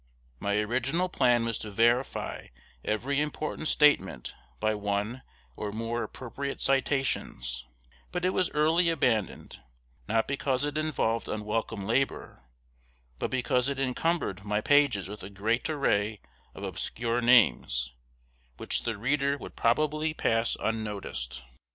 My 0.39 0.57
original 0.59 1.09
plan 1.09 1.45
was 1.45 1.59
to 1.59 1.69
verify 1.69 2.47
every 2.83 3.21
important 3.21 3.67
statement 3.67 4.33
by 4.59 4.73
one 4.73 5.21
or 5.55 5.71
more 5.71 6.01
appropriate 6.01 6.59
citations; 6.59 7.67
but 8.11 8.25
it 8.25 8.31
was 8.31 8.49
early 8.49 8.89
abandoned, 8.89 9.59
not 10.07 10.27
because 10.27 10.65
it 10.65 10.75
involved 10.75 11.27
unwelcome 11.29 11.85
labor, 11.85 12.41
but 13.19 13.29
because 13.29 13.69
it 13.69 13.79
encumbered 13.79 14.43
my 14.43 14.59
pages 14.59 15.07
with 15.07 15.21
a 15.21 15.29
great 15.29 15.69
array 15.69 16.19
of 16.55 16.63
obscure 16.63 17.21
names, 17.21 17.93
which 18.57 18.81
the 18.85 18.97
reader 18.97 19.37
would 19.37 19.55
probably 19.55 20.15
pass 20.15 20.57
unnoticed. 20.59 21.43